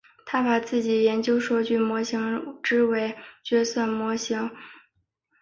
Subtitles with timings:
[0.25, 4.49] 他把自己研究数据模型称之为角色数据模型。